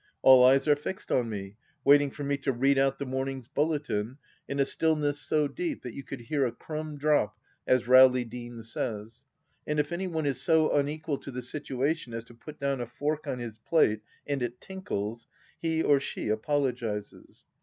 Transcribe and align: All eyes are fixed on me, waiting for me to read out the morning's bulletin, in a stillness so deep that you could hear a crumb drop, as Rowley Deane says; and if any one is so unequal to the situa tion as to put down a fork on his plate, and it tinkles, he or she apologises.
All 0.23 0.43
eyes 0.43 0.67
are 0.67 0.75
fixed 0.75 1.11
on 1.11 1.29
me, 1.29 1.57
waiting 1.83 2.09
for 2.09 2.23
me 2.23 2.35
to 2.37 2.51
read 2.51 2.79
out 2.79 2.97
the 2.97 3.05
morning's 3.05 3.47
bulletin, 3.47 4.17
in 4.49 4.59
a 4.59 4.65
stillness 4.65 5.19
so 5.21 5.47
deep 5.47 5.83
that 5.83 5.93
you 5.93 6.01
could 6.01 6.21
hear 6.21 6.43
a 6.43 6.51
crumb 6.51 6.97
drop, 6.97 7.37
as 7.67 7.87
Rowley 7.87 8.25
Deane 8.25 8.63
says; 8.63 9.25
and 9.67 9.77
if 9.79 9.91
any 9.91 10.07
one 10.07 10.25
is 10.25 10.41
so 10.41 10.71
unequal 10.75 11.19
to 11.19 11.29
the 11.29 11.41
situa 11.41 11.95
tion 11.95 12.15
as 12.15 12.23
to 12.23 12.33
put 12.33 12.59
down 12.59 12.81
a 12.81 12.87
fork 12.87 13.27
on 13.27 13.37
his 13.37 13.59
plate, 13.59 14.01
and 14.25 14.41
it 14.41 14.59
tinkles, 14.59 15.27
he 15.59 15.83
or 15.83 15.99
she 15.99 16.29
apologises. 16.29 17.45